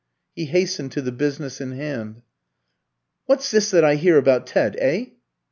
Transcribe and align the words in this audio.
He 0.35 0.45
hastened 0.45 0.91
to 0.93 1.01
the 1.03 1.11
business 1.11 1.61
in 1.61 1.73
hand. 1.73 2.23
"What's 3.27 3.51
this 3.51 3.69
that 3.69 3.85
I 3.85 3.97
hear 3.97 4.17
about 4.17 4.47
Ted, 4.47 4.75
eh?" 4.79 5.11